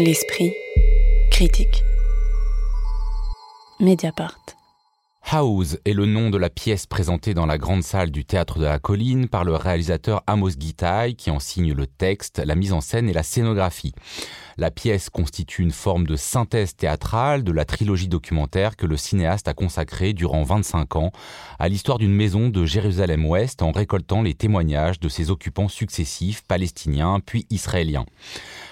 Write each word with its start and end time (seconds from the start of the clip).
L'esprit 0.00 0.54
critique. 1.32 1.82
Mediapart. 3.80 4.38
House 5.24 5.76
est 5.84 5.92
le 5.92 6.06
nom 6.06 6.30
de 6.30 6.38
la 6.38 6.50
pièce 6.50 6.86
présentée 6.86 7.34
dans 7.34 7.46
la 7.46 7.58
grande 7.58 7.82
salle 7.82 8.12
du 8.12 8.24
théâtre 8.24 8.60
de 8.60 8.64
la 8.64 8.78
colline 8.78 9.26
par 9.26 9.42
le 9.42 9.56
réalisateur 9.56 10.22
Amos 10.28 10.50
Gitaï 10.50 11.16
qui 11.16 11.32
en 11.32 11.40
signe 11.40 11.72
le 11.72 11.88
texte, 11.88 12.38
la 12.38 12.54
mise 12.54 12.72
en 12.72 12.80
scène 12.80 13.08
et 13.08 13.12
la 13.12 13.24
scénographie. 13.24 13.92
La 14.60 14.72
pièce 14.72 15.08
constitue 15.08 15.62
une 15.62 15.70
forme 15.70 16.04
de 16.04 16.16
synthèse 16.16 16.74
théâtrale 16.74 17.44
de 17.44 17.52
la 17.52 17.64
trilogie 17.64 18.08
documentaire 18.08 18.74
que 18.74 18.86
le 18.86 18.96
cinéaste 18.96 19.46
a 19.46 19.54
consacrée 19.54 20.14
durant 20.14 20.42
25 20.42 20.96
ans 20.96 21.12
à 21.60 21.68
l'histoire 21.68 21.98
d'une 21.98 22.12
maison 22.12 22.48
de 22.48 22.64
Jérusalem-Ouest 22.64 23.62
en 23.62 23.70
récoltant 23.70 24.20
les 24.20 24.34
témoignages 24.34 24.98
de 24.98 25.08
ses 25.08 25.30
occupants 25.30 25.68
successifs 25.68 26.42
palestiniens 26.42 27.20
puis 27.24 27.46
israéliens. 27.50 28.04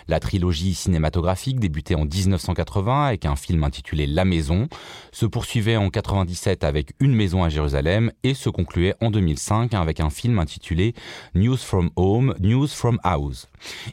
La 0.09 0.19
trilogie 0.19 0.75
cinématographique 0.75 1.61
débutait 1.61 1.95
en 1.95 2.05
1980 2.05 3.07
avec 3.07 3.25
un 3.25 3.37
film 3.37 3.63
intitulé 3.63 4.09
La 4.09 4.25
Maison, 4.25 4.69
se 5.13 5.27
poursuivait 5.27 5.77
en 5.77 5.91
97 5.91 6.65
avec 6.65 6.95
Une 6.99 7.15
maison 7.15 7.45
à 7.45 7.49
Jérusalem 7.49 8.11
et 8.25 8.35
se 8.35 8.49
concluait 8.49 8.95
en 9.01 9.13
2005 9.13 9.75
avec 9.75 10.01
un 10.01 10.11
film 10.11 10.41
intitulé 10.41 10.95
News 11.35 11.57
from 11.57 11.91
Home, 11.95 12.35
News 12.41 12.69
from 12.69 12.99
House. 13.05 13.49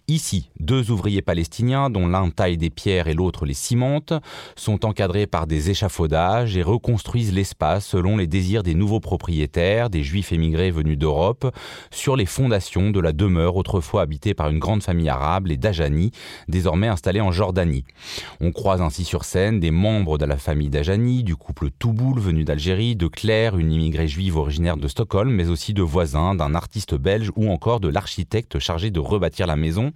Ici, 0.08 0.50
deux 0.60 0.92
ouvriers 0.92 1.22
palestiniens 1.22 1.83
dont 1.90 2.08
l'un 2.08 2.30
taille 2.30 2.58
des 2.58 2.70
pierres 2.70 3.08
et 3.08 3.14
l'autre 3.14 3.46
les 3.46 3.54
cimente 3.54 4.14
sont 4.56 4.86
encadrés 4.86 5.28
par 5.28 5.48
des 5.48 5.70
échafaudages 5.70 6.58
et 6.58 6.64
reconstruisent 6.64 7.34
l'espace 7.34 7.86
selon 7.86 8.18
les 8.18 8.28
désirs 8.28 8.64
des 8.64 8.76
nouveaux 8.76 9.00
propriétaires, 9.00 9.90
des 9.90 10.04
juifs 10.04 10.32
émigrés 10.32 10.72
venus 10.72 10.98
d'Europe, 10.98 11.54
sur 11.92 12.16
les 12.16 12.26
fondations 12.26 12.92
de 12.92 13.00
la 13.00 13.14
demeure 13.14 13.56
autrefois 13.56 14.02
habitée 14.02 14.34
par 14.34 14.50
une 14.50 14.60
grande 14.60 14.84
famille 14.84 15.10
arabe, 15.10 15.48
les 15.48 15.58
Dajani, 15.58 16.12
désormais 16.48 16.88
installé 16.88 17.22
en 17.22 17.32
Jordanie. 17.32 17.84
On 18.42 18.52
croise 18.52 18.82
ainsi 18.82 19.04
sur 19.04 19.26
scène 19.26 19.60
des 19.60 19.72
membres 19.72 20.18
de 20.18 20.26
la 20.26 20.38
famille 20.38 20.70
d'Ajani, 20.70 21.24
du 21.24 21.36
couple 21.36 21.70
Touboul 21.72 22.20
venu 22.20 22.44
d'Algérie, 22.44 22.96
de 22.96 23.08
Claire, 23.08 23.58
une 23.58 23.72
immigrée 23.72 24.08
juive 24.08 24.38
originaire 24.38 24.78
de 24.78 24.88
Stockholm, 24.88 25.32
mais 25.32 25.50
aussi 25.50 25.74
de 25.74 25.82
voisins, 25.82 26.36
d'un 26.36 26.56
artiste 26.56 26.96
belge 26.96 27.32
ou 27.36 27.50
encore 27.52 27.80
de 27.80 27.88
l'architecte 27.88 28.60
chargé 28.60 28.92
de 28.92 29.00
rebâtir 29.00 29.48
la 29.48 29.56
maison. 29.56 29.92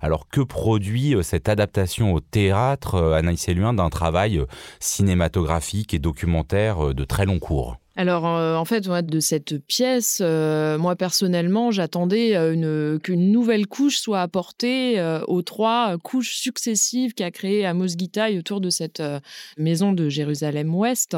Alors 0.00 0.28
que 0.28 0.40
produit 0.40 1.14
euh, 1.14 1.22
cette 1.28 1.50
adaptation 1.50 2.14
au 2.14 2.20
théâtre, 2.20 2.94
euh, 2.94 3.12
Anaïs 3.12 3.48
Eluin, 3.48 3.74
d'un 3.74 3.90
travail 3.90 4.38
euh, 4.38 4.46
cinématographique 4.80 5.92
et 5.92 5.98
documentaire 5.98 6.94
de 6.94 7.04
très 7.04 7.26
long 7.26 7.38
cours 7.38 7.76
alors, 7.98 8.28
euh, 8.28 8.54
en 8.54 8.64
fait, 8.64 8.86
de 8.86 9.18
cette 9.18 9.58
pièce, 9.58 10.20
euh, 10.22 10.78
moi 10.78 10.94
personnellement, 10.94 11.72
j'attendais 11.72 12.36
euh, 12.36 12.96
qu'une 13.00 13.32
nouvelle 13.32 13.66
couche 13.66 13.98
soit 13.98 14.20
apportée 14.20 15.02
aux 15.26 15.42
trois 15.42 15.98
couches 15.98 16.36
successives 16.36 17.12
qu'a 17.14 17.32
créé 17.32 17.66
Amos 17.66 17.88
Gitaï 17.98 18.38
autour 18.38 18.60
de 18.60 18.70
cette 18.70 19.02
maison 19.56 19.92
de 19.92 20.08
Jérusalem-Ouest. 20.08 21.16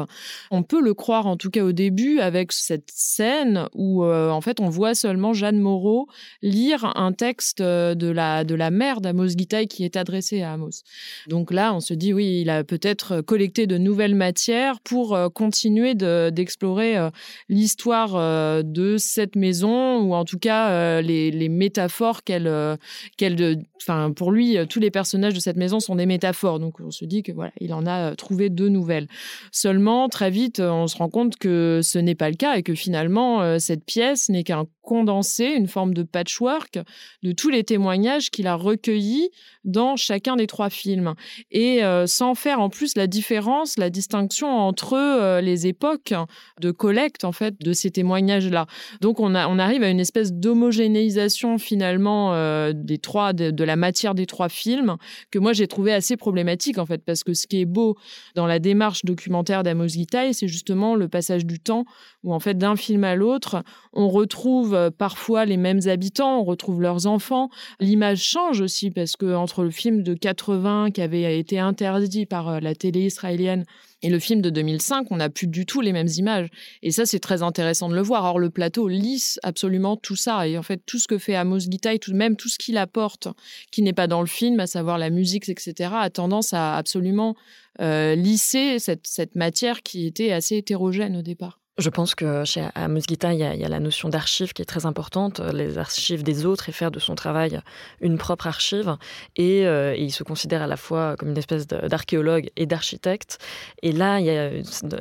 On 0.49 0.63
peut 0.63 0.81
le 0.81 0.95
croire, 0.95 1.27
en 1.27 1.37
tout 1.37 1.51
cas 1.51 1.63
au 1.63 1.71
début, 1.71 2.19
avec 2.19 2.51
cette 2.51 2.89
scène 2.91 3.67
où, 3.75 4.03
en 4.03 4.41
fait, 4.41 4.59
on 4.59 4.69
voit 4.69 4.95
seulement 4.95 5.33
Jeanne 5.33 5.59
Moreau 5.59 6.07
lire 6.41 6.91
un 6.95 7.13
texte 7.13 7.61
de 7.61 8.07
la, 8.07 8.43
de 8.43 8.55
la 8.55 8.71
mère 8.71 9.01
d'Amos 9.01 9.27
Gitaï 9.37 9.67
qui 9.67 9.83
est 9.83 9.97
adressé 9.97 10.41
à 10.41 10.53
Amos. 10.53 10.81
Donc 11.27 11.51
là, 11.51 11.75
on 11.75 11.79
se 11.79 11.93
dit, 11.93 12.11
oui, 12.11 12.41
il 12.41 12.49
a 12.49 12.63
peut-être 12.63 13.21
collecté 13.21 13.67
de 13.67 13.77
nouvelles 13.77 14.15
matières 14.15 14.79
pour 14.79 15.17
continuer 15.33 15.93
d'explorer 15.93 16.70
euh, 16.79 17.09
l'histoire 17.49 18.15
euh, 18.15 18.63
de 18.63 18.97
cette 18.97 19.35
maison 19.35 19.99
ou 19.99 20.13
en 20.13 20.25
tout 20.25 20.39
cas 20.39 20.69
euh, 20.71 21.01
les, 21.01 21.49
métaphores 21.49 22.23
qu'elle 22.23 22.77
qu'elle 23.17 23.63
enfin 23.81 24.11
pour 24.11 24.31
lui 24.31 24.57
tous 24.69 24.79
les 24.79 24.91
personnages 24.91 25.33
de 25.33 25.39
cette 25.39 25.57
maison 25.57 25.79
sont 25.79 25.95
des 25.95 26.05
métaphores. 26.05 26.59
Donc 26.59 26.79
on 26.79 26.91
se 26.91 27.05
dit 27.05 27.23
que 27.23 27.31
voilà 27.31 27.51
il 27.59 27.73
en 27.73 27.85
a 27.85 28.15
trouvé 28.15 28.49
deux 28.49 28.69
nouvelles. 28.69 29.07
Seulement 29.51 30.07
très 30.07 30.29
vite 30.29 30.59
on 30.59 30.87
se 30.87 30.97
rend 30.97 31.09
compte 31.09 31.37
que 31.37 31.81
ce 31.83 31.99
n'est 31.99 32.15
pas 32.15 32.29
le 32.29 32.35
cas 32.35 32.55
et 32.55 32.63
que 32.63 32.75
finalement 32.75 33.59
cette 33.59 33.85
pièce 33.85 34.29
n'est 34.29 34.43
qu'un 34.43 34.65
condensé 34.81 35.45
une 35.45 35.67
forme 35.67 35.93
de 35.93 36.03
patchwork 36.03 36.79
de 37.21 37.31
tous 37.31 37.49
les 37.49 37.63
témoignages 37.63 38.31
qu'il 38.31 38.47
a 38.47 38.55
recueillis 38.55 39.29
dans 39.63 39.95
chacun 39.95 40.35
des 40.35 40.47
trois 40.47 40.69
films. 40.69 41.13
Et 41.51 41.81
sans 42.05 42.35
faire 42.35 42.59
en 42.59 42.69
plus 42.69 42.95
la 42.95 43.07
différence 43.07 43.77
la 43.77 43.89
distinction 43.89 44.47
entre 44.47 45.39
les 45.41 45.67
époques 45.67 46.13
de 46.61 46.71
collecte 46.71 47.25
en 47.25 47.31
fait 47.31 47.55
de 47.59 47.73
ces 47.73 47.91
témoignages-là. 47.91 48.67
Donc 49.01 49.19
on, 49.19 49.35
a, 49.35 49.47
on 49.47 49.59
arrive 49.59 49.83
à 49.83 49.89
une 49.89 49.99
espèce 49.99 50.31
d'homogénéisation 50.31 51.57
finalement 51.57 52.33
euh, 52.33 52.71
des 52.73 52.97
trois 52.97 53.33
de, 53.33 53.63
la 53.63 53.75
matière 53.75 54.15
des 54.15 54.25
trois 54.25 54.49
films 54.49 54.95
que 55.29 55.39
moi 55.39 55.53
j'ai 55.53 55.67
trouvé 55.67 55.93
assez 55.93 56.15
problématique 56.17 56.77
en 56.77 56.85
fait 56.85 57.03
parce 57.03 57.23
que 57.23 57.33
ce 57.33 57.47
qui 57.47 57.61
est 57.61 57.65
beau 57.65 57.97
dans 58.35 58.47
la 58.47 58.59
démarche 58.59 59.03
documentaire 59.03 59.63
d'Amos 59.63 59.89
Gitaï, 59.89 60.33
c'est 60.33 60.47
justement 60.47 60.95
le 60.95 61.07
passage 61.07 61.45
du 61.45 61.59
temps 61.59 61.85
où 62.23 62.33
en 62.33 62.39
fait 62.39 62.57
d'un 62.57 62.75
film 62.75 63.03
à 63.03 63.15
l'autre, 63.15 63.63
on 63.93 64.09
retrouve 64.09 64.73
euh, 64.73 64.89
parfois 64.89 65.45
les 65.45 65.57
mêmes 65.57 65.81
habitants, 65.87 66.39
on 66.39 66.43
retrouve 66.43 66.81
leurs 66.81 67.07
enfants. 67.07 67.49
L'image 67.79 68.23
change 68.23 68.61
aussi 68.61 68.91
parce 68.91 69.15
que 69.15 69.33
entre 69.35 69.63
le 69.63 69.71
film 69.71 70.03
de 70.03 70.13
80 70.13 70.91
qui 70.91 71.01
avait 71.01 71.39
été 71.39 71.59
interdit 71.59 72.25
par 72.25 72.49
euh, 72.49 72.59
la 72.59 72.75
télé 72.75 73.05
israélienne 73.05 73.65
et 74.03 74.09
le 74.09 74.19
film 74.19 74.41
de 74.41 74.49
2005, 74.49 75.07
on 75.11 75.17
n'a 75.17 75.29
plus 75.29 75.47
du 75.47 75.65
tout 75.65 75.81
les 75.81 75.93
mêmes 75.93 76.09
images. 76.17 76.49
Et 76.81 76.91
ça, 76.91 77.05
c'est 77.05 77.19
très 77.19 77.43
intéressant 77.43 77.89
de 77.89 77.95
le 77.95 78.01
voir. 78.01 78.25
Or, 78.25 78.39
le 78.39 78.49
plateau 78.49 78.87
lisse 78.87 79.39
absolument 79.43 79.95
tout 79.95 80.15
ça. 80.15 80.47
Et 80.47 80.57
en 80.57 80.63
fait, 80.63 80.81
tout 80.85 80.97
ce 80.97 81.07
que 81.07 81.17
fait 81.17 81.35
Amos 81.35 81.59
Gitaï, 81.59 81.99
tout, 81.99 82.13
même 82.13 82.35
tout 82.35 82.49
ce 82.49 82.57
qu'il 82.57 82.77
apporte, 82.77 83.27
qui 83.71 83.81
n'est 83.81 83.93
pas 83.93 84.07
dans 84.07 84.21
le 84.21 84.27
film, 84.27 84.59
à 84.59 84.67
savoir 84.67 84.97
la 84.97 85.09
musique, 85.09 85.47
etc., 85.49 85.91
a 85.93 86.09
tendance 86.09 86.53
à 86.53 86.75
absolument 86.75 87.35
euh, 87.79 88.15
lisser 88.15 88.79
cette, 88.79 89.05
cette 89.07 89.35
matière 89.35 89.83
qui 89.83 90.07
était 90.07 90.31
assez 90.31 90.57
hétérogène 90.57 91.15
au 91.15 91.21
départ. 91.21 91.60
Je 91.77 91.89
pense 91.89 92.15
que 92.15 92.43
chez 92.43 92.67
Amos 92.75 92.99
Gita, 93.07 93.33
il, 93.33 93.39
y 93.39 93.43
a 93.45 93.69
la 93.69 93.79
notion 93.79 94.09
d'archive 94.09 94.51
qui 94.51 94.61
est 94.61 94.65
très 94.65 94.85
importante, 94.85 95.39
les 95.39 95.77
archives 95.77 96.21
des 96.21 96.45
autres 96.45 96.67
et 96.67 96.73
faire 96.73 96.91
de 96.91 96.99
son 96.99 97.15
travail 97.15 97.61
une 98.01 98.17
propre 98.17 98.47
archive. 98.47 98.97
Et, 99.37 99.65
euh, 99.65 99.95
il 99.95 100.11
se 100.11 100.23
considère 100.23 100.61
à 100.61 100.67
la 100.67 100.75
fois 100.75 101.15
comme 101.17 101.29
une 101.29 101.37
espèce 101.37 101.67
d'archéologue 101.67 102.49
et 102.57 102.65
d'architecte. 102.65 103.37
Et 103.83 103.93
là, 103.93 104.19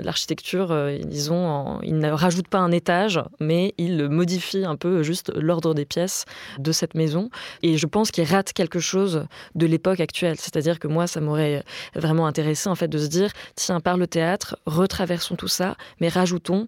l'architecture, 0.00 0.70
euh, 0.70 0.98
disons, 0.98 1.80
il 1.82 1.98
ne 1.98 2.08
rajoute 2.08 2.46
pas 2.46 2.58
un 2.58 2.70
étage, 2.70 3.20
mais 3.40 3.74
il 3.76 4.08
modifie 4.08 4.64
un 4.64 4.76
peu 4.76 5.02
juste 5.02 5.32
l'ordre 5.34 5.74
des 5.74 5.84
pièces 5.84 6.24
de 6.60 6.70
cette 6.70 6.94
maison. 6.94 7.30
Et 7.64 7.78
je 7.78 7.86
pense 7.86 8.12
qu'il 8.12 8.24
rate 8.24 8.52
quelque 8.52 8.78
chose 8.78 9.26
de 9.56 9.66
l'époque 9.66 9.98
actuelle. 9.98 10.36
C'est-à-dire 10.38 10.78
que 10.78 10.86
moi, 10.86 11.08
ça 11.08 11.20
m'aurait 11.20 11.64
vraiment 11.96 12.28
intéressé 12.28 12.68
en 12.68 12.76
fait 12.76 12.88
de 12.88 12.98
se 12.98 13.08
dire, 13.08 13.32
tiens, 13.56 13.80
par 13.80 13.96
le 13.96 14.06
théâtre, 14.06 14.56
retraversons 14.66 15.34
tout 15.34 15.48
ça, 15.48 15.76
mais 16.00 16.08
rajoutons 16.08 16.59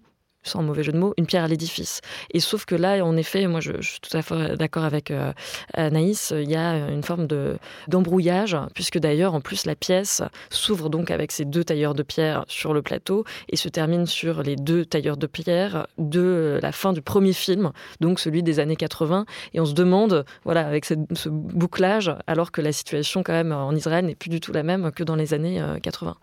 sans 0.43 0.63
mauvais 0.63 0.83
jeu 0.83 0.91
de 0.91 0.97
mots, 0.97 1.13
une 1.17 1.25
pierre 1.25 1.43
à 1.43 1.47
l'édifice. 1.47 2.01
Et 2.31 2.39
sauf 2.39 2.65
que 2.65 2.75
là, 2.75 3.03
en 3.03 3.17
effet, 3.17 3.47
moi 3.47 3.59
je, 3.59 3.81
suis 3.81 3.99
tout 3.99 4.15
à 4.15 4.21
fait 4.21 4.55
d'accord 4.55 4.83
avec 4.83 5.11
euh, 5.11 5.33
Anaïs, 5.73 6.33
il 6.35 6.49
y 6.49 6.55
a 6.55 6.89
une 6.89 7.03
forme 7.03 7.27
de 7.27 7.57
d'embrouillage, 7.87 8.57
puisque 8.73 8.97
d'ailleurs, 8.97 9.33
en 9.33 9.41
plus, 9.41 9.65
la 9.65 9.75
pièce 9.75 10.21
s'ouvre 10.49 10.89
donc 10.89 11.11
avec 11.11 11.31
ces 11.31 11.45
deux 11.45 11.63
tailleurs 11.63 11.93
de 11.93 12.03
pierre 12.03 12.45
sur 12.47 12.73
le 12.73 12.81
plateau 12.81 13.25
et 13.49 13.55
se 13.55 13.69
termine 13.69 14.05
sur 14.05 14.43
les 14.43 14.55
deux 14.55 14.85
tailleurs 14.85 15.17
de 15.17 15.27
pierre 15.27 15.87
de 15.97 16.59
la 16.61 16.71
fin 16.71 16.93
du 16.93 17.01
premier 17.01 17.33
film, 17.33 17.71
donc 17.99 18.19
celui 18.19 18.43
des 18.43 18.59
années 18.59 18.75
80. 18.75 19.25
Et 19.53 19.59
on 19.59 19.65
se 19.65 19.73
demande, 19.73 20.25
voilà, 20.43 20.65
avec 20.67 20.85
ce 20.85 21.29
bouclage, 21.29 22.13
alors 22.27 22.51
que 22.51 22.61
la 22.61 22.71
situation 22.71 23.23
quand 23.23 23.33
même 23.33 23.51
en 23.51 23.73
Israël 23.73 24.05
n'est 24.05 24.15
plus 24.15 24.29
du 24.29 24.39
tout 24.39 24.51
la 24.51 24.63
même 24.63 24.91
que 24.91 25.03
dans 25.03 25.15
les 25.15 25.33
années 25.33 25.61
80. 25.81 26.15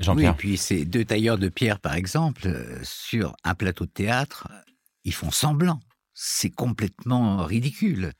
Euh, 0.00 0.14
oui, 0.14 0.24
et 0.24 0.32
puis 0.32 0.56
ces 0.56 0.84
deux 0.84 1.04
tailleurs 1.04 1.38
de 1.38 1.48
pierre, 1.48 1.80
par 1.80 1.94
exemple, 1.94 2.46
euh, 2.46 2.78
sur 2.82 3.34
un 3.44 3.54
plateau 3.54 3.86
de 3.86 3.90
théâtre, 3.90 4.48
ils 5.04 5.14
font 5.14 5.30
semblant. 5.30 5.80
C'est 6.14 6.50
complètement 6.50 7.44
ridicule. 7.44 8.12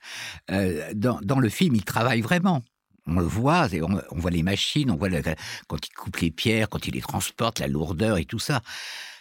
Euh, 0.51 0.93
dans, 0.93 1.39
le 1.39 1.49
film, 1.49 1.75
ils 1.75 1.83
travaillent 1.83 2.21
vraiment. 2.21 2.61
On 3.07 3.19
le 3.19 3.25
voit, 3.25 3.67
on, 3.81 4.01
on 4.11 4.19
voit 4.19 4.31
les 4.31 4.43
machines, 4.43 4.91
on 4.91 4.95
voit 4.95 5.09
quand 5.67 5.87
ils 5.87 5.93
coupent 5.93 6.17
les 6.17 6.31
pierres, 6.31 6.69
quand 6.69 6.87
ils 6.87 6.93
les 6.93 7.01
transportent, 7.01 7.59
la 7.59 7.67
lourdeur 7.67 8.17
et 8.17 8.25
tout 8.25 8.39
ça. 8.39 8.61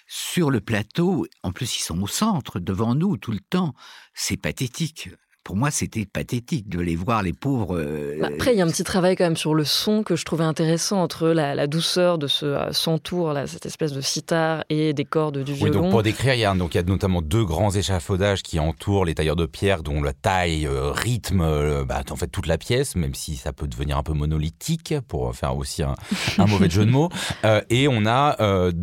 Sur 0.09 0.51
le 0.51 0.61
plateau, 0.61 1.27
en 1.43 1.53
plus 1.53 1.79
ils 1.79 1.83
sont 1.83 2.01
au 2.03 2.07
centre, 2.07 2.61
devant 2.61 2.95
nous 2.95 3.17
tout 3.17 3.33
le 3.33 3.41
temps. 3.41 3.75
C'est 4.13 4.37
pathétique 4.37 5.11
pour 5.47 5.55
moi, 5.55 5.71
c'était 5.71 6.07
pathétique 6.07 6.69
de 6.69 6.81
les 6.81 6.97
voir, 6.97 7.23
les 7.23 7.33
pauvres. 7.33 7.79
Euh, 7.79 8.19
bah, 8.21 8.31
après, 8.35 8.53
il 8.53 8.59
y 8.59 8.61
a 8.61 8.65
un 8.65 8.69
petit 8.69 8.83
travail 8.83 9.15
quand 9.15 9.23
même 9.23 9.37
sur 9.37 9.55
le 9.55 9.65
son 9.65 10.03
que 10.03 10.17
je 10.17 10.25
trouvais 10.25 10.43
intéressant 10.43 11.01
entre 11.01 11.29
la, 11.29 11.69
douceur 11.69 12.19
de 12.19 12.27
ce 12.27 12.47
euh, 12.47 12.73
centour, 12.73 13.33
là, 13.33 13.47
cette 13.47 13.65
espèce 13.65 13.93
de 13.93 14.01
sitar 14.01 14.65
et 14.71 14.93
des 14.93 15.05
cordes 15.05 15.39
du 15.39 15.53
violon. 15.53 15.73
Oui, 15.73 15.83
donc 15.83 15.91
pour 15.93 16.03
décrire, 16.03 16.35
il 16.35 16.41
y, 16.41 16.45
a, 16.45 16.53
donc, 16.53 16.75
il 16.75 16.79
y 16.79 16.81
a 16.81 16.83
notamment 16.83 17.23
deux 17.23 17.45
grands 17.45 17.71
échafaudages 17.71 18.43
qui 18.43 18.59
entourent 18.59 19.05
les 19.05 19.15
tailleurs 19.15 19.37
de 19.37 19.47
pierre, 19.47 19.85
dont 19.85 20.03
la 20.03 20.13
taille 20.13 20.67
euh, 20.67 20.91
rythme 20.91 21.85
bah, 21.85 22.03
en 22.11 22.17
fait 22.17 22.27
toute 22.27 22.49
la 22.49 22.59
pièce, 22.59 22.97
même 22.97 23.15
si 23.15 23.37
ça 23.37 23.53
peut 23.53 23.69
devenir 23.69 23.99
un 23.99 24.03
peu 24.03 24.15
monolithique 24.15 24.95
pour 25.07 25.33
faire 25.37 25.57
aussi 25.57 25.85
un, 25.85 25.95
mauvais 26.39 26.69
jeu 26.69 26.85
de 26.85 26.91
mots. 26.91 27.09
et 27.71 27.87
on 27.87 28.05
a 28.05 28.37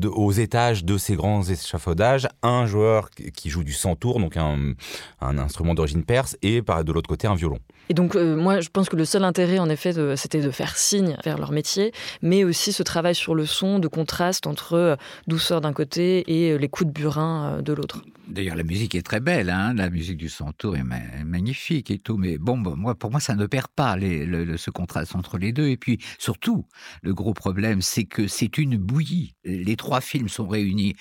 aux 0.05 0.31
étages 0.31 0.85
de 0.85 0.97
ces 0.97 1.17
grands 1.17 1.43
échafaudages 1.43 2.29
un 2.41 2.67
joueur 2.67 3.09
qui 3.09 3.49
joue 3.49 3.65
du 3.65 3.73
centour, 3.73 4.21
donc 4.21 4.37
un, 4.37 4.75
un 5.19 5.37
instrument 5.37 5.73
d'origine 5.73 6.05
perse, 6.05 6.37
et 6.41 6.52
et 6.55 6.61
par 6.61 6.83
de 6.83 6.91
l'autre 6.91 7.09
côté 7.09 7.27
un 7.27 7.35
violon. 7.35 7.59
Et 7.89 7.93
donc, 7.93 8.15
euh, 8.15 8.35
moi, 8.35 8.61
je 8.61 8.69
pense 8.69 8.89
que 8.89 8.95
le 8.95 9.05
seul 9.05 9.23
intérêt, 9.23 9.59
en 9.59 9.69
effet, 9.69 9.93
c'était 10.15 10.41
de 10.41 10.51
faire 10.51 10.77
signe 10.77 11.17
vers 11.23 11.37
leur 11.37 11.51
métier, 11.51 11.91
mais 12.21 12.43
aussi 12.43 12.71
ce 12.71 12.83
travail 12.83 13.15
sur 13.15 13.35
le 13.35 13.45
son, 13.45 13.79
de 13.79 13.87
contraste 13.87 14.47
entre 14.47 14.73
euh, 14.73 14.95
douceur 15.27 15.61
d'un 15.61 15.73
côté 15.73 16.23
et 16.27 16.51
euh, 16.51 16.57
les 16.57 16.69
coups 16.69 16.87
de 16.87 16.93
burin 16.93 17.61
de 17.61 17.73
l'autre. 17.73 18.01
D'ailleurs, 18.27 18.55
la 18.55 18.63
musique 18.63 18.95
est 18.95 19.01
très 19.01 19.19
belle, 19.19 19.49
hein 19.49 19.73
la 19.73 19.89
musique 19.89 20.17
du 20.17 20.29
Centaure 20.29 20.77
est 20.77 20.83
magnifique 21.25 21.91
et 21.91 21.99
tout, 21.99 22.17
mais 22.17 22.37
bon, 22.37 22.57
moi, 22.57 22.95
pour 22.95 23.11
moi, 23.11 23.19
ça 23.19 23.35
ne 23.35 23.45
perd 23.45 23.67
pas 23.67 23.97
les, 23.97 24.57
ce 24.57 24.71
contraste 24.71 25.15
entre 25.15 25.37
les 25.37 25.51
deux. 25.51 25.67
Et 25.67 25.77
puis, 25.77 25.99
surtout, 26.17 26.65
le 27.01 27.13
gros 27.13 27.33
problème, 27.33 27.81
c'est 27.81 28.05
que 28.05 28.27
c'est 28.27 28.57
une 28.57 28.77
bouillie. 28.77 29.35
Les 29.43 29.75
trois 29.75 29.99
films 29.99 30.29
sont 30.29 30.47
réunis 30.47 30.95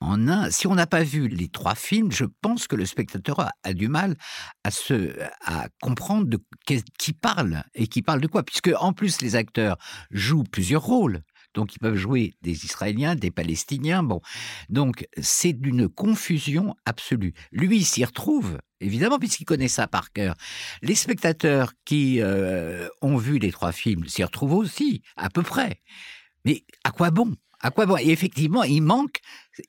en 0.00 0.28
un. 0.28 0.50
Si 0.50 0.68
on 0.68 0.76
n'a 0.76 0.86
pas 0.86 1.02
vu 1.02 1.26
les 1.26 1.48
trois 1.48 1.74
films, 1.74 2.12
je 2.12 2.24
pense 2.40 2.68
que 2.68 2.76
le 2.76 2.86
spectateur 2.86 3.50
a, 3.64 3.72
du 3.72 3.88
mal 3.88 4.16
à 4.62 4.70
se, 4.70 5.16
à 5.44 5.68
comprendre 5.82 6.26
de 6.26 6.38
qui 6.64 7.12
parle 7.12 7.64
et 7.74 7.88
qui 7.88 8.02
parle 8.02 8.20
de 8.20 8.28
quoi, 8.28 8.44
puisque 8.44 8.70
en 8.78 8.92
plus 8.92 9.20
les 9.20 9.34
acteurs 9.34 9.78
jouent 10.10 10.44
plusieurs 10.44 10.82
rôles. 10.82 11.22
Donc 11.58 11.74
ils 11.74 11.80
peuvent 11.80 11.96
jouer 11.96 12.34
des 12.40 12.64
Israéliens, 12.64 13.16
des 13.16 13.32
Palestiniens. 13.32 14.04
Bon, 14.04 14.20
donc 14.68 15.08
c'est 15.20 15.52
d'une 15.52 15.88
confusion 15.88 16.76
absolue. 16.84 17.34
Lui 17.50 17.82
s'y 17.82 18.04
retrouve 18.04 18.58
évidemment 18.80 19.18
puisqu'il 19.18 19.44
connaît 19.44 19.66
ça 19.66 19.88
par 19.88 20.12
cœur. 20.12 20.36
Les 20.82 20.94
spectateurs 20.94 21.72
qui 21.84 22.20
euh, 22.20 22.86
ont 23.02 23.16
vu 23.16 23.40
les 23.40 23.50
trois 23.50 23.72
films 23.72 24.06
s'y 24.06 24.22
retrouvent 24.22 24.54
aussi, 24.54 25.02
à 25.16 25.30
peu 25.30 25.42
près. 25.42 25.80
Mais 26.44 26.64
à 26.84 26.92
quoi 26.92 27.10
bon? 27.10 27.34
À 27.58 27.72
quoi 27.72 27.86
bon? 27.86 27.96
Et 27.96 28.10
effectivement, 28.10 28.62
il 28.62 28.82
manque 28.82 29.18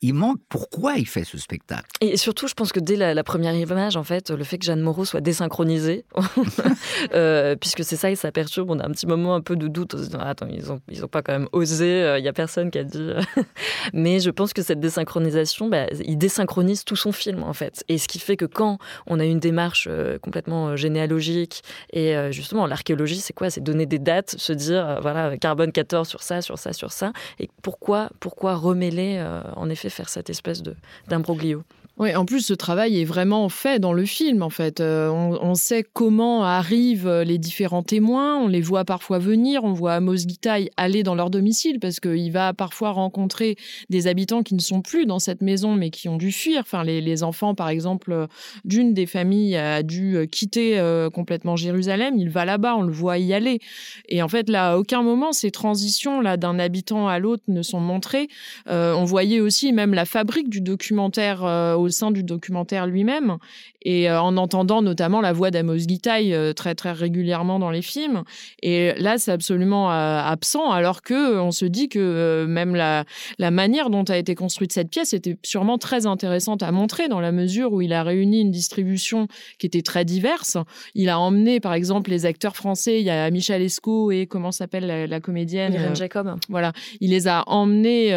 il 0.01 0.13
manque 0.13 0.39
pourquoi 0.49 0.95
il 0.97 1.07
fait 1.07 1.23
ce 1.23 1.37
spectacle? 1.37 1.89
Et 2.01 2.17
surtout, 2.17 2.47
je 2.47 2.53
pense 2.53 2.71
que 2.71 2.79
dès 2.79 2.95
la, 2.95 3.23
première 3.23 3.55
image, 3.55 3.97
en 3.97 4.03
fait, 4.03 4.29
le 4.29 4.43
fait 4.43 4.57
que 4.57 4.65
Jeanne 4.65 4.81
Moreau 4.81 5.05
soit 5.05 5.21
désynchronisée, 5.21 6.05
euh, 7.13 7.55
puisque 7.55 7.83
c'est 7.83 7.95
ça 7.95 8.11
et 8.11 8.15
ça 8.15 8.31
perturbe, 8.31 8.71
on 8.71 8.79
a 8.79 8.85
un 8.85 8.91
petit 8.91 9.07
moment 9.07 9.35
un 9.35 9.41
peu 9.41 9.55
de 9.55 9.67
doute. 9.67 9.95
Attends, 10.19 10.47
ils 10.49 10.65
n'ont 10.65 10.79
ils 10.89 11.03
ont 11.03 11.07
pas 11.07 11.21
quand 11.21 11.33
même 11.33 11.49
osé, 11.51 11.85
euh, 11.85 12.19
il 12.19 12.21
n'y 12.21 12.27
a 12.27 12.33
personne 12.33 12.71
qui 12.71 12.77
a 12.77 12.83
dit. 12.83 13.11
Mais 13.93 14.19
je 14.19 14.29
pense 14.29 14.53
que 14.53 14.61
cette 14.61 14.79
désynchronisation, 14.79 15.67
bah, 15.67 15.87
il 16.05 16.17
désynchronise 16.17 16.85
tout 16.85 16.95
son 16.95 17.11
film, 17.11 17.43
en 17.43 17.53
fait. 17.53 17.83
Et 17.87 17.97
ce 17.97 18.07
qui 18.07 18.19
fait 18.19 18.37
que 18.37 18.45
quand 18.45 18.77
on 19.07 19.19
a 19.19 19.25
une 19.25 19.39
démarche 19.39 19.87
euh, 19.89 20.17
complètement 20.19 20.75
généalogique, 20.75 21.63
et 21.91 22.15
justement, 22.31 22.65
l'archéologie, 22.65 23.19
c'est 23.19 23.33
quoi? 23.33 23.49
C'est 23.49 23.61
donner 23.61 23.85
des 23.85 23.99
dates, 23.99 24.35
se 24.37 24.53
dire, 24.53 24.99
voilà, 25.01 25.37
carbone 25.37 25.71
14 25.71 26.07
sur 26.07 26.21
ça, 26.21 26.41
sur 26.41 26.57
ça, 26.57 26.73
sur 26.73 26.91
ça. 26.91 27.11
Et 27.39 27.49
pourquoi, 27.61 28.09
pourquoi 28.19 28.55
remêler, 28.55 29.23
en 29.55 29.69
effet, 29.69 29.78
faire 29.87 30.09
cette 30.09 30.29
espèce 30.29 30.61
d'imbroglio. 31.07 31.63
Oui, 31.99 32.15
en 32.15 32.23
plus, 32.23 32.39
ce 32.39 32.53
travail 32.53 33.01
est 33.01 33.03
vraiment 33.03 33.49
fait 33.49 33.77
dans 33.77 33.91
le 33.91 34.05
film, 34.05 34.41
en 34.41 34.49
fait. 34.49 34.79
Euh, 34.79 35.09
on, 35.09 35.53
sait 35.55 35.83
comment 35.83 36.45
arrivent 36.45 37.09
les 37.09 37.37
différents 37.37 37.83
témoins, 37.83 38.37
on 38.37 38.47
les 38.47 38.61
voit 38.61 38.85
parfois 38.85 39.19
venir, 39.19 39.65
on 39.65 39.73
voit 39.73 39.95
Amos 39.95 40.15
Gitaï 40.15 40.69
aller 40.77 41.03
dans 41.03 41.13
leur 41.13 41.29
domicile, 41.29 41.77
parce 41.81 41.99
qu'il 41.99 42.31
va 42.31 42.53
parfois 42.53 42.91
rencontrer 42.91 43.57
des 43.89 44.07
habitants 44.07 44.43
qui 44.43 44.55
ne 44.55 44.61
sont 44.61 44.81
plus 44.81 45.05
dans 45.05 45.19
cette 45.19 45.41
maison, 45.41 45.75
mais 45.75 45.89
qui 45.89 46.07
ont 46.07 46.15
dû 46.15 46.31
fuir. 46.31 46.61
Enfin, 46.61 46.85
les, 46.85 47.21
enfants, 47.21 47.53
par 47.53 47.67
exemple, 47.67 48.27
d'une 48.63 48.93
des 48.93 49.05
familles 49.05 49.57
a 49.57 49.83
dû 49.83 50.25
quitter 50.31 50.79
euh, 50.79 51.09
complètement 51.09 51.57
Jérusalem, 51.57 52.15
il 52.17 52.29
va 52.29 52.45
là-bas, 52.45 52.77
on 52.77 52.83
le 52.83 52.93
voit 52.93 53.17
y 53.17 53.33
aller. 53.33 53.59
Et 54.07 54.21
en 54.23 54.29
fait, 54.29 54.47
là, 54.47 54.71
à 54.71 54.77
aucun 54.77 55.03
moment, 55.03 55.33
ces 55.33 55.51
transitions 55.51 56.21
là 56.21 56.37
d'un 56.37 56.59
habitant 56.59 57.09
à 57.09 57.19
l'autre 57.19 57.43
ne 57.49 57.61
sont 57.61 57.81
montrées. 57.81 58.29
Euh, 58.69 58.93
on 58.93 59.03
voyait 59.03 59.41
aussi 59.41 59.73
même 59.73 59.93
la 59.93 60.05
fabrique 60.05 60.49
du 60.49 60.61
documentaire 60.61 61.43
au 61.89 61.91
sein 61.91 62.11
du 62.11 62.23
documentaire 62.23 62.87
lui-même 62.87 63.37
et 63.81 64.09
euh, 64.09 64.21
en 64.21 64.37
entendant 64.37 64.81
notamment 64.81 65.21
la 65.21 65.33
voix 65.33 65.51
d'Amos 65.51 65.77
Gitaï 65.77 66.33
euh, 66.33 66.53
très 66.53 66.75
très 66.75 66.91
régulièrement 66.91 67.59
dans 67.59 67.71
les 67.71 67.81
films. 67.81 68.23
Et 68.61 68.93
là, 68.97 69.17
c'est 69.17 69.31
absolument 69.31 69.91
euh, 69.91 70.19
absent, 70.19 70.71
alors 70.71 71.01
que 71.01 71.39
on 71.39 71.51
se 71.51 71.65
dit 71.65 71.89
que 71.89 72.45
même 72.47 72.75
la, 72.75 73.05
la 73.37 73.51
manière 73.51 73.89
dont 73.89 74.03
a 74.03 74.17
été 74.17 74.35
construite 74.35 74.73
cette 74.73 74.89
pièce 74.89 75.13
était 75.13 75.37
sûrement 75.43 75.77
très 75.77 76.05
intéressante 76.05 76.63
à 76.63 76.71
montrer 76.71 77.07
dans 77.07 77.19
la 77.19 77.31
mesure 77.31 77.73
où 77.73 77.81
il 77.81 77.93
a 77.93 78.03
réuni 78.03 78.41
une 78.41 78.51
distribution 78.51 79.27
qui 79.57 79.67
était 79.67 79.81
très 79.81 80.05
diverse. 80.05 80.57
Il 80.95 81.09
a 81.09 81.19
emmené, 81.19 81.59
par 81.59 81.73
exemple, 81.73 82.09
les 82.09 82.25
acteurs 82.25 82.55
français. 82.55 82.99
Il 82.99 83.05
y 83.05 83.09
a 83.09 83.29
Michel 83.31 83.61
Esco 83.61 84.11
et 84.11 84.25
comment 84.25 84.51
s'appelle 84.51 85.07
la, 85.09 85.19
comédienne 85.19 85.73
Irène 85.73 85.95
Jacob. 85.95 86.35
Voilà, 86.49 86.73
il 87.01 87.11
les 87.11 87.27
a 87.27 87.43
emmenés 87.47 88.11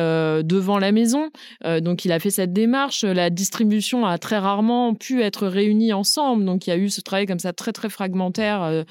devant 0.45 0.79
la 0.79 0.93
maison. 0.93 1.31
donc, 1.81 2.05
il 2.05 2.13
a 2.13 2.19
fait 2.19 2.31
cette 2.31 2.53
démarche. 2.53 3.05
La 3.05 3.31
distribution 3.31 4.07
a 4.07 4.19
très 4.19 4.39
rarement 4.39 4.95
pu 4.95 5.23
être 5.23 5.52
réunis 5.53 5.93
ensemble. 5.93 6.45
Donc 6.45 6.67
il 6.67 6.71
y 6.71 6.73
a 6.73 6.77
eu 6.77 6.91
ce 6.91 7.01
travail 7.01 7.27
comme 7.27 7.39
ça 7.39 7.53
très 7.53 7.73
très 7.73 7.89
fragmentaire 7.89 8.63
euh, 8.63 8.83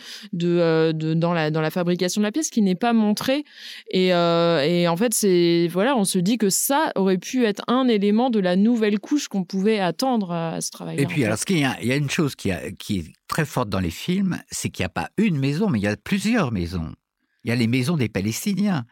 euh, 0.44 0.94
de, 0.94 1.14
dans 1.14 1.34
la 1.34 1.52
dans 1.52 1.62
la 1.62 1.72
fabrication 1.72 2.22
de 2.22 2.26
la 2.26 2.32
pièce 2.32 2.50
qui 2.50 2.62
n'est 2.62 2.76
pas 2.76 2.94
montré. 2.94 3.44
Et, 3.90 4.14
euh, 4.14 4.64
et 4.64 4.88
en 4.88 4.98
fait 4.98 5.14
c'est 5.14 5.68
voilà, 5.72 5.96
on 5.96 6.06
se 6.06 6.20
dit 6.20 6.38
que 6.38 6.50
ça 6.50 6.92
aurait 6.96 7.18
pu 7.18 7.46
être 7.46 7.64
un 7.68 7.88
élément 7.88 8.30
de 8.30 8.40
la 8.40 8.56
nouvelle 8.56 9.00
couche 9.00 9.28
qu'on 9.28 9.44
pouvait 9.44 9.80
attendre 9.80 10.32
à 10.32 10.62
ce 10.62 10.72
travail. 10.72 11.00
Et 11.00 11.06
puis 11.06 11.26
alors 11.26 11.38
ce 11.38 11.46
qu'il 11.46 11.60
y 11.60 11.66
a, 11.66 11.78
il 11.82 11.88
y 11.88 11.92
a 11.92 11.96
une 11.96 12.10
chose 12.10 12.36
qui, 12.36 12.52
a, 12.52 12.72
qui 12.72 13.00
est 13.00 13.06
très 13.28 13.46
forte 13.46 13.70
dans 13.70 13.80
les 13.80 13.92
films, 13.92 14.40
c'est 14.50 14.70
qu'il 14.70 14.84
n'y 14.84 14.88
a 14.88 14.90
pas 14.90 15.10
une 15.18 15.38
maison, 15.38 15.70
mais 15.70 15.80
il 15.80 15.84
y 15.84 15.88
a 15.88 15.96
plusieurs 15.98 16.52
maisons. 16.52 16.92
Il 17.44 17.50
y 17.50 17.52
a 17.52 17.56
les 17.56 17.68
maisons 17.68 17.98
des 17.98 18.10
Palestiniens. 18.10 18.86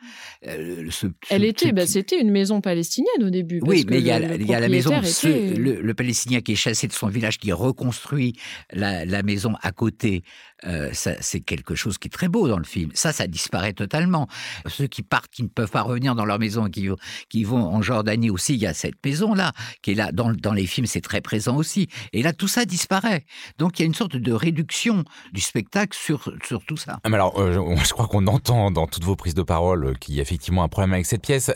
Euh, 0.48 0.90
Elle 1.30 1.46
était, 1.46 1.72
bah, 1.72 1.86
c'était 1.86 2.20
une 2.20 2.32
maison 2.32 2.62
palestinienne 2.62 3.24
au 3.24 3.30
début. 3.30 3.60
Oui, 3.64 3.86
mais 3.88 4.00
il 4.00 4.06
y, 4.06 4.12
a, 4.12 4.20
la 4.20 4.70
maison, 4.70 5.00
le, 5.24 5.94
Palestinien 5.94 6.42
qui 6.42 6.54
est 6.54 6.56
chassé 6.56 6.88
de 6.88 6.94
son 6.94 7.08
village, 7.08 7.38
qui 7.38 7.52
reconstruit 7.52 8.34
la, 8.72 9.06
la 9.06 9.24
maison 9.24 9.56
à 9.62 9.72
côté 9.72 10.24
euh, 10.66 10.90
c'est 10.94 11.40
quelque 11.40 11.76
chose 11.76 11.98
qui 11.98 12.08
est 12.08 12.12
très 12.12 12.28
beau 12.28 12.48
dans 12.48 12.58
le 12.58 12.64
film. 12.64 12.92
Ça, 12.94 13.14
ça 13.14 13.28
disparaît 13.28 13.74
totalement. 13.74 14.28
Ceux 14.68 14.88
qui 14.88 15.04
partent, 15.04 15.32
qui 15.32 15.44
ne 15.44 15.48
peuvent 15.48 15.72
pas 15.72 15.82
revenir 15.82 16.16
dans 16.16 16.26
leur 16.26 16.40
maison, 16.40 16.66
qui, 16.70 16.90
qui 17.30 17.44
vont 17.44 17.64
en 17.64 17.82
Jordanie 17.82 18.30
aussi, 18.30 18.56
il 18.56 18.60
y 18.60 18.68
a 18.68 18.74
cette 18.74 19.04
maison-là, 19.04 19.54
qui 19.82 19.92
est 19.92 19.96
là. 19.96 20.12
Dans, 20.12 20.32
dans 20.32 20.54
les 20.54 20.66
films, 20.66 20.88
c'est 20.88 21.02
très 21.02 21.22
présent 21.22 21.56
aussi. 21.56 21.88
Et 22.14 22.24
là, 22.24 22.34
tout 22.34 22.48
ça 22.48 22.66
disparaît. 22.66 23.26
Donc, 23.58 23.80
il 23.80 23.84
y 23.84 23.86
a 23.86 23.86
une 23.86 23.94
sorte 23.94 24.18
de 24.18 24.32
réduction 24.32 25.04
du 25.32 25.42
spectacle 25.42 25.98
sur, 25.98 26.32
sur 26.46 26.66
tout 26.66 26.78
ça. 26.78 27.00
Ah, 27.04 27.10
alors, 27.14 27.40
euh, 27.40 27.76
je 27.84 27.90
crois 27.94 28.08
qu'on 28.08 28.28
dans 28.46 28.88
toutes 28.88 29.04
vos 29.04 29.16
prises 29.16 29.36
de 29.36 29.44
parole 29.44 29.86
euh, 29.86 29.94
qu'il 29.94 30.16
y 30.16 30.20
a 30.20 30.22
effectivement 30.22 30.64
un 30.64 30.68
problème 30.68 30.94
avec 30.94 31.06
cette 31.06 31.22
pièce. 31.22 31.52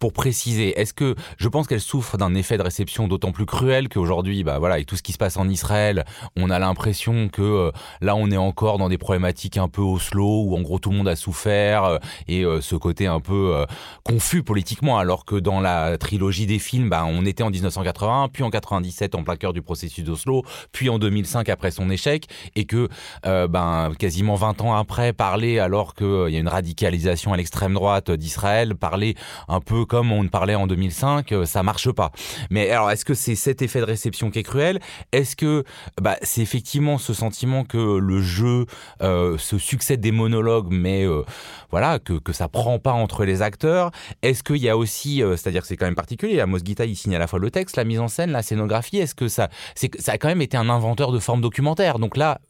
pour 0.00 0.12
préciser, 0.12 0.78
est-ce 0.78 0.94
que 0.94 1.14
je 1.38 1.48
pense 1.48 1.66
qu'elle 1.66 1.80
souffre 1.80 2.16
d'un 2.16 2.34
effet 2.34 2.58
de 2.58 2.62
réception 2.62 3.08
d'autant 3.08 3.32
plus 3.32 3.46
cruel 3.46 3.88
qu'aujourd'hui, 3.88 4.44
bah 4.44 4.58
voilà, 4.58 4.74
avec 4.74 4.86
tout 4.86 4.96
ce 4.96 5.02
qui 5.02 5.12
se 5.12 5.18
passe 5.18 5.36
en 5.36 5.48
Israël, 5.48 6.04
on 6.36 6.50
a 6.50 6.58
l'impression 6.58 7.28
que 7.28 7.72
là, 8.00 8.16
on 8.16 8.30
est 8.30 8.36
encore 8.36 8.78
dans 8.78 8.88
des 8.88 8.98
problématiques 8.98 9.56
un 9.56 9.68
peu 9.68 9.82
Oslo 9.82 10.44
où 10.44 10.56
en 10.56 10.62
gros 10.62 10.78
tout 10.78 10.90
le 10.90 10.96
monde 10.96 11.08
a 11.08 11.16
souffert 11.16 11.84
euh, 11.84 11.98
et 12.28 12.44
euh, 12.44 12.60
ce 12.60 12.76
côté 12.76 13.06
un 13.06 13.20
peu 13.20 13.54
euh, 13.54 13.66
confus 14.04 14.42
politiquement 14.42 14.98
alors 14.98 15.24
que 15.24 15.36
dans 15.36 15.60
la 15.60 15.98
trilogie 15.98 16.46
des 16.46 16.58
films 16.58 16.88
bah, 16.88 17.04
on 17.06 17.24
était 17.24 17.42
en 17.42 17.50
1981 17.50 18.28
puis 18.28 18.42
en 18.42 18.50
97 18.50 19.14
en 19.14 19.22
plein 19.22 19.36
cœur 19.36 19.52
du 19.52 19.62
processus 19.62 20.04
d'Oslo 20.04 20.44
puis 20.72 20.88
en 20.88 20.98
2005 20.98 21.48
après 21.48 21.70
son 21.70 21.90
échec 21.90 22.26
et 22.54 22.64
que 22.64 22.88
ben 23.22 23.92
quasiment 23.98 24.34
20 24.34 24.60
ans 24.62 24.74
après 24.74 25.12
parler 25.12 25.58
alors 25.58 25.94
qu'il 26.06 26.34
y 26.34 26.36
a 26.36 26.40
une 26.40 26.48
radicalisation 26.48 27.32
à 27.32 27.36
l'extrême 27.36 27.74
droite 27.74 28.10
d'Israël 28.10 28.74
parler 28.74 29.14
un 29.48 29.60
peu 29.60 29.84
comme 29.84 30.12
on 30.12 30.26
parlait 30.28 30.54
en 30.54 30.66
2005 30.66 31.34
ça 31.44 31.62
marche 31.62 31.90
pas 31.90 32.12
mais 32.50 32.70
alors 32.70 32.90
est-ce 32.90 33.04
que 33.04 33.14
c'est 33.14 33.34
cet 33.34 33.62
effet 33.62 33.80
de 33.80 33.84
réception 33.84 34.30
qui 34.30 34.38
est 34.38 34.42
cruel? 34.42 34.80
Est-ce 35.12 35.36
que 35.36 35.64
bah, 36.00 36.16
c'est 36.22 36.40
effectivement 36.40 36.98
ce 36.98 37.14
sentiment 37.14 37.64
que 37.64 37.98
le 37.98 38.20
jeu 38.20 38.66
euh, 39.02 39.38
se 39.38 39.58
succède 39.58 40.00
des 40.00 40.12
monologues, 40.12 40.68
mais 40.70 41.04
euh, 41.04 41.22
voilà 41.70 41.98
que, 41.98 42.14
que 42.14 42.32
ça 42.32 42.48
prend 42.48 42.78
pas 42.78 42.92
entre 42.92 43.24
les 43.24 43.42
acteurs? 43.42 43.90
Est-ce 44.22 44.42
qu'il 44.42 44.56
y 44.56 44.68
a 44.68 44.76
aussi, 44.76 45.22
euh, 45.22 45.36
c'est-à-dire 45.36 45.62
que 45.62 45.68
c'est 45.68 45.76
quand 45.76 45.86
même 45.86 45.94
particulier, 45.94 46.40
Amos 46.40 46.58
Guita 46.58 46.84
il 46.84 46.96
signe 46.96 47.14
à 47.16 47.18
la 47.18 47.26
fois 47.26 47.38
le 47.38 47.50
texte, 47.50 47.76
la 47.76 47.84
mise 47.84 48.00
en 48.00 48.08
scène, 48.08 48.30
la 48.30 48.42
scénographie. 48.42 48.98
Est-ce 48.98 49.14
que 49.14 49.28
ça, 49.28 49.48
c'est 49.74 49.90
ça 50.00 50.12
a 50.12 50.18
quand 50.18 50.28
même 50.28 50.42
été 50.42 50.56
un 50.56 50.68
inventeur 50.68 51.12
de 51.12 51.18
forme 51.18 51.40
documentaire? 51.40 51.98
Donc 51.98 52.16
là, 52.16 52.40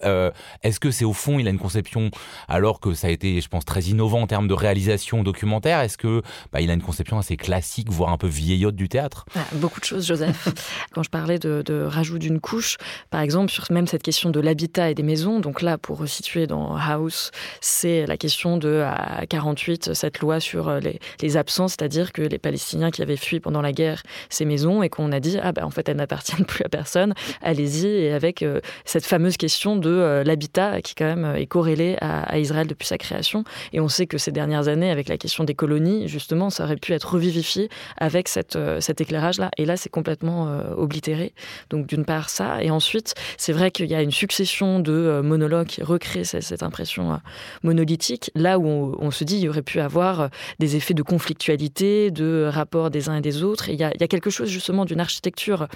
est-ce 0.63 0.81
que 0.81 0.91
c'est 0.91 1.05
au 1.05 1.13
fond 1.13 1.39
il 1.39 1.47
a 1.49 1.51
une 1.51 1.59
conception 1.59 2.11
alors 2.49 2.81
que 2.81 2.95
ça 2.95 3.09
a 3.09 3.11
été, 3.11 3.41
je 3.47 3.51
pense, 3.51 3.65
très 3.65 3.83
innovant 3.83 4.23
en 4.23 4.27
termes 4.27 4.49
de 4.49 4.55
réalisation 4.55 5.23
documentaire. 5.23 5.81
Est-ce 5.81 5.97
que 5.97 6.21
bah, 6.53 6.61
il 6.61 6.69
a 6.69 6.75
une 6.75 6.83
conception 6.83 7.17
assez 7.17 7.37
classique, 7.37 7.89
voire 7.91 8.11
un 8.11 8.19
peu 8.19 8.27
vieillotte 8.27 8.75
du 8.75 8.89
théâtre? 8.89 9.25
Ah, 9.37 9.45
Beaucoup 9.53 9.79
de 9.79 9.85
choses, 9.85 10.05
Joseph. 10.05 10.49
Quand 10.93 11.05
je 11.05 11.11
parlais 11.11 11.39
de, 11.39 11.63
de 11.65 11.83
rajout 11.83 12.19
d'une 12.19 12.41
couche, 12.41 12.77
par 13.11 13.21
exemple 13.21 13.53
sur 13.53 13.65
même 13.71 13.87
cette 13.87 14.03
question 14.03 14.31
de 14.31 14.41
l'habitat 14.41 14.91
et 14.91 14.95
des 14.95 15.05
maisons, 15.05 15.39
donc 15.39 15.63
là, 15.63 15.79
pour 15.79 15.99
resituer 15.99 16.49
dans 16.49 16.77
House, 16.77 17.31
c'est 17.61 18.05
la 18.07 18.17
question 18.17 18.57
de, 18.57 18.83
à 18.85 19.25
48, 19.27 19.95
cette 19.95 20.19
loi 20.19 20.41
sur 20.41 20.69
euh, 20.69 20.81
les, 21.21 21.37
absences, 21.37 21.73
c'est-à-dire 21.73 22.13
que 22.13 22.23
les 22.23 22.39
Palestiniens 22.39 22.91
qui 22.91 23.03
avaient 23.03 23.17
fui 23.17 23.41
pendant 23.41 23.61
la 23.61 23.73
guerre 23.73 24.03
ces 24.29 24.45
maisons 24.45 24.83
et 24.83 24.89
qu'on 24.89 25.13
a 25.13 25.21
dit, 25.21 25.39
ah 25.43 25.53
ben 25.53 25.65
en 25.65 25.71
fait, 25.71 25.89
elles 25.89 25.97
n'appartiennent 25.97 26.45
plus 26.47 26.65
à 26.65 26.69
personne, 26.69 27.15
allez-y, 27.43 27.87
et 27.87 28.13
avec 28.13 28.43
euh, 28.43 28.61
cette 28.85 29.07
fameuse 29.07 29.37
question 29.37 29.77
de 29.77 29.91
euh, 29.91 30.25
l'habitat 30.25 30.83
qui 30.83 30.95
quand 30.97 31.05
même 31.05 31.37
est 31.37 31.47
corrélé 31.47 31.97
à, 32.01 32.39
Israël 32.39 32.67
depuis 32.67 32.87
sa 32.87 32.99
création. 32.99 33.36
Et 33.73 33.81
on 33.81 33.89
sait 33.89 34.07
que 34.07 34.19
ces 34.19 34.33
dernières 34.33 34.69
années, 34.69 34.91
avec 34.91 35.09
la 35.09 35.19
question 35.19 35.45
des 35.45 35.55
colonies, 35.55 36.09
justement, 36.09 36.51
ça 36.51 36.65
aurait 36.65 36.77
pu 36.77 36.93
être 36.93 37.15
revivifié 37.15 37.69
avec 37.97 38.29
cette, 38.29 38.59
cet 38.81 39.01
éclairage-là. 39.01 39.51
Et 39.57 39.65
là, 39.65 39.77
c'est 39.77 39.91
complètement 39.91 40.61
oblitéré. 40.77 41.33
Donc 41.71 41.87
d'une 41.87 42.05
part 42.05 42.29
ça, 42.29 42.63
et 42.63 42.71
ensuite, 42.71 43.15
c'est 43.37 43.53
vrai 43.53 43.71
qu'il 43.71 43.87
y 43.87 43.95
a 43.95 44.03
une 44.03 44.11
succession 44.11 44.81
de 44.81 45.21
monologues 45.23 45.67
qui 45.67 45.83
recréent 45.83 46.25
cette, 46.25 46.63
impression 46.63 47.21
monolithique, 47.63 48.31
là 48.35 48.59
où 48.59 48.97
on, 48.99 49.11
se 49.11 49.25
dit 49.25 49.37
il 49.37 49.43
y 49.43 49.49
aurait 49.49 49.63
pu 49.63 49.81
avoir 49.81 50.31
des 50.59 50.77
effets 50.77 50.95
de 50.95 51.03
conflictualité, 51.03 52.11
de 52.11 52.49
rapport 52.53 52.91
des 52.91 53.09
uns 53.09 53.17
et 53.17 53.21
des 53.21 53.43
autres. 53.43 53.69
Il 53.69 53.77
y 53.77 53.85
a, 53.85 53.91
quelque 53.91 54.31
chose 54.31 54.49
justement 54.49 54.85
d'une 54.85 55.01
architecture 55.01 55.67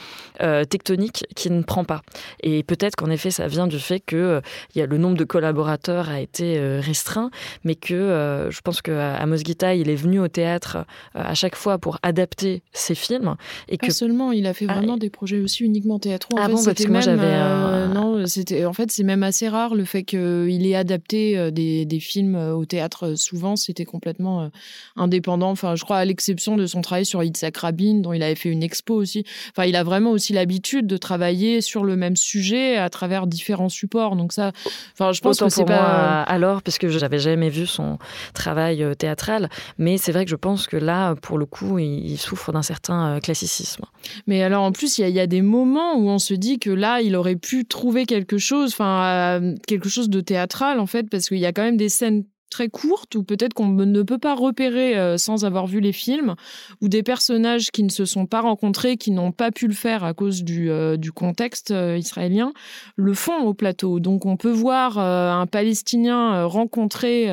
euh, 0.41 0.65
tectonique 0.65 1.25
qui 1.35 1.51
ne 1.51 1.63
prend 1.63 1.85
pas. 1.85 2.03
Et 2.43 2.63
peut-être 2.63 2.97
qu'en 2.97 3.11
effet, 3.11 3.31
ça 3.31 3.47
vient 3.49 3.67
du 3.67 3.79
fait 3.79 4.01
que 4.01 4.41
euh, 4.77 4.87
le 4.87 4.99
nombre 4.99 5.17
de 5.17 5.25
collaborateurs 5.25 6.09
a 6.09 6.21
été 6.21 6.59
euh, 6.59 6.81
restreint, 6.81 7.31
mais 7.65 7.75
que 7.75 8.49
je 8.51 8.61
pense 8.61 8.83
que 8.83 8.93
Amos 8.93 9.39
Gita, 9.39 9.75
il 9.75 9.91
est 9.91 9.95
venu 9.95 10.21
au 10.21 10.29
théâtre 10.29 10.85
à 11.15 11.35
chaque 11.35 11.57
fois 11.57 11.79
pour 11.79 11.99
adapter 12.03 12.63
ses 12.73 12.95
films. 12.95 13.37
Et 13.69 13.79
pas 13.79 13.87
que 13.87 13.93
seulement, 13.93 14.33
il 14.33 14.47
a 14.47 14.55
fait 14.55 14.67
ah, 14.69 14.75
vraiment 14.75 14.97
des 14.97 15.11
projets 15.11 15.41
aussi 15.41 15.65
uniquement 15.65 15.99
théâtraux. 15.99 16.39
En 16.39 16.43
ah 16.43 16.49
bon, 16.49 16.63
parce 16.65 16.85
que 16.85 16.91
moi 16.91 17.01
j'avais 17.01 17.89
non, 17.89 18.27
c'était 18.27 18.65
en 18.65 18.73
fait 18.73 18.91
c'est 18.91 19.03
même 19.03 19.23
assez 19.23 19.49
rare 19.49 19.75
le 19.75 19.85
fait 19.85 20.03
qu'il 20.03 20.67
ait 20.67 20.77
adapté 20.77 21.51
des, 21.51 21.85
des, 21.85 22.01
films 22.01 22.37
au 22.37 22.65
théâtre. 22.65 23.15
Souvent, 23.17 23.57
c'était 23.57 23.85
complètement 23.85 24.51
indépendant. 24.97 25.51
Enfin, 25.51 25.75
je 25.75 25.85
crois 25.85 25.99
à 25.99 26.05
l'exception 26.05 26.57
de 26.57 26.67
son 26.67 26.81
travail 26.81 27.05
sur 27.05 27.23
Yitzhak 27.23 27.57
Rabin, 27.57 28.01
dont 28.01 28.13
il 28.13 28.23
avait 28.23 28.35
fait 28.35 28.49
une 28.49 28.63
expo 28.63 28.95
aussi. 28.95 29.25
Enfin, 29.51 29.67
il 29.67 29.77
a 29.77 29.83
vraiment 29.83 30.11
aussi 30.11 30.33
l'habitude 30.33 30.87
de 30.87 30.97
travailler 30.97 31.61
sur 31.61 31.85
le 31.85 31.97
même 31.97 32.17
sujet 32.17 32.77
à 32.77 32.91
travers 32.91 33.27
différents 33.27 33.69
supports. 33.69 34.17
Donc 34.17 34.33
ça, 34.33 34.53
enfin, 34.93 35.13
je 35.13 35.21
pense 35.21 35.41
que 35.41 35.49
c'est 35.49 35.65
pas 35.65 36.23
alors 36.23 36.63
parce 36.63 36.79
que 36.79 36.89
je 36.89 36.99
n'avais 36.99 37.19
vu 37.49 37.67
son 37.67 37.99
travail 38.35 38.83
euh, 38.83 38.95
théâtral, 38.95 39.49
mais 39.79 39.99
c'est 39.99 40.13
vrai 40.13 40.25
que 40.25 40.31
je 40.31 40.37
pense 40.37 40.67
que 40.67 40.77
là, 40.77 41.15
pour 41.17 41.39
le 41.39 41.47
coup, 41.47 41.79
il 41.79 42.19
souffre 42.19 42.53
d'un 42.53 42.63
certain 42.63 43.17
euh, 43.17 43.21
classicisme. 43.21 43.85
Mais 44.27 44.43
alors 44.43 44.63
en 44.63 44.73
plus, 44.73 44.99
il 44.99 45.09
y, 45.09 45.21
a 45.21 45.27
des 45.27 45.43
moments 45.43 45.95
où 45.95 46.09
on 46.09 46.19
se 46.19 46.35
dit 46.35 46.59
que 46.59 46.71
là, 46.71 47.01
il 47.01 47.17
aurait 47.17 47.37
pu 47.37 47.65
trouver 47.65 48.07
quelque 48.07 48.39
chose, 48.39 48.73
enfin 48.73 49.05
euh, 49.05 49.55
quelque 49.67 49.89
chose 49.89 50.11
de 50.11 50.21
théâtral 50.21 50.81
en 50.81 50.87
fait, 50.87 51.09
parce 51.11 51.29
qu'il 51.29 51.39
y 51.39 51.47
a 51.47 51.53
quand 51.53 51.63
même 51.63 51.77
des 51.77 51.89
scènes 51.89 52.25
très 52.51 52.69
courte 52.69 53.15
ou 53.15 53.23
peut-être 53.23 53.55
qu'on 53.55 53.69
ne 53.69 54.03
peut 54.03 54.19
pas 54.19 54.35
repérer 54.35 54.99
euh, 54.99 55.17
sans 55.17 55.45
avoir 55.45 55.67
vu 55.67 55.81
les 55.81 55.93
films 55.93 56.35
ou 56.81 56.89
des 56.89 57.03
personnages 57.03 57.71
qui 57.71 57.83
ne 57.83 57.89
se 57.89 58.05
sont 58.05 58.27
pas 58.27 58.41
rencontrés, 58.41 58.97
qui 58.97 59.13
n'ont 59.13 59.33
pas 59.33 59.51
pu 59.51 59.69
le 59.69 59.75
faire 59.75 60.05
à 60.05 60.13
cause 60.13 60.43
du, 60.43 60.71
euh, 60.71 60.97
du 60.97 61.13
contexte 61.13 61.71
euh, 61.71 61.97
israélien, 61.97 62.53
le 62.97 63.15
font 63.15 63.39
au 63.45 63.55
plateau. 63.55 64.01
Donc 64.01 64.27
on 64.27 64.37
peut 64.37 64.51
voir 64.51 64.99
un 64.99 65.47
Palestinien 65.47 66.45
rencontrer, 66.45 67.29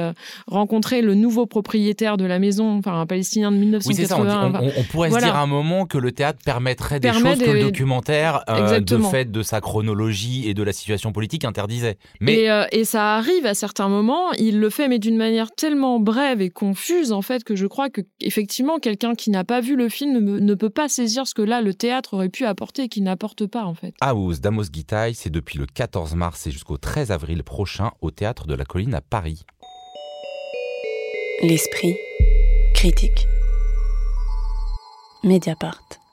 rencontrer 0.46 1.02
le 1.02 1.16
nouveau 1.16 1.46
propriétaire 1.46 2.18
de 2.18 2.26
la 2.26 2.40
maison, 2.40 2.78
enfin 2.78 3.02
un 3.02 3.06
Palestinien 3.06 3.52
de 3.52 3.58
1980. 3.58 4.60
Oui, 4.62 4.72
On, 4.78 4.84
pourrait 4.84 5.10
se 5.10 5.18
dire 5.18 5.36
à 5.36 5.42
un 5.42 5.48
moment 5.48 5.86
que 5.86 5.98
le 5.98 6.12
théâtre 6.12 6.40
permettrait 6.46 7.00
des 7.00 7.12
choses 7.12 7.40
que 7.40 7.50
le 7.50 7.62
documentaire, 7.62 8.44
de 8.48 8.98
fait 9.00 9.32
de 9.32 9.42
sa 9.42 9.62
chronologie 9.62 10.48
et 10.48 10.54
de 10.54 10.64
la 10.64 10.74
situation 10.74 11.12
politique, 11.12 11.44
interdisait. 11.44 11.98
Mais... 12.20 12.36
Et, 12.36 12.66
et 12.72 12.86
ça 12.86 13.16
arrive 13.16 13.46
à 13.46 13.54
certains 13.54 13.90
moments, 13.90 14.32
il 14.34 14.60
le 14.60 14.70
fait 14.70 14.88
mais 14.88 15.00
d'une 15.08 15.16
manière 15.16 15.52
tellement 15.52 16.02
brève 16.02 16.42
et 16.42 16.50
confuse 16.50 17.14
en 17.14 17.22
fait 17.22 17.46
que 17.46 17.56
je 17.56 17.66
crois 17.66 17.90
que 17.90 18.02
effectivement 18.20 18.78
quelqu'un 18.78 19.16
qui 19.16 19.30
n'a 19.30 19.46
pas 19.46 19.62
vu 19.62 19.78
le 19.78 19.88
film 19.88 20.20
ne, 20.20 20.54
peut 20.54 20.70
pas 20.70 20.90
saisir 20.90 21.26
ce 21.26 21.34
que 21.34 21.42
là 21.42 21.62
le 21.62 21.74
théâtre 21.74 22.16
aurait 22.16 22.28
pu 22.28 22.46
apporter 22.46 22.84
et 22.84 22.90
qui 22.90 23.00
n'apporte 23.00 23.46
pas 23.46 23.64
en 23.64 23.74
fait. 23.74 23.94
House 24.02 24.42
d'Amos 24.42 24.66
Gitaï, 24.74 25.14
c'est 25.16 25.30
depuis 25.30 25.60
le 25.60 25.66
14 25.66 26.16
mars 26.16 26.46
et 26.46 26.52
jusqu'au 26.52 26.76
13 26.76 27.12
avril 27.12 27.42
prochain 27.44 27.92
au 28.02 28.12
théâtre 28.12 28.48
de 28.48 28.54
la 28.54 28.66
Colline 28.66 28.96
à 28.96 29.02
Paris. 29.02 29.46
L'esprit 31.42 31.96
critique. 32.74 33.28
Mediapart. 35.24 36.07